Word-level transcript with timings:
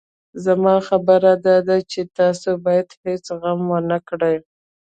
زما 0.45 0.75
خبره 0.87 1.31
داده 1.45 1.77
چې 1.91 2.01
تاسو 2.17 2.49
بايد 2.65 2.89
هېڅ 3.03 3.25
غم 3.41 3.61
ونه 3.71 3.97
کړئ. 4.09 4.37